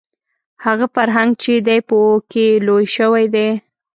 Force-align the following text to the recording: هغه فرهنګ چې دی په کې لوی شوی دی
هغه 0.65 0.85
فرهنګ 0.95 1.31
چې 1.41 1.53
دی 1.67 1.79
په 1.89 1.97
کې 2.31 2.45
لوی 2.67 2.85
شوی 2.95 3.25
دی 3.35 3.49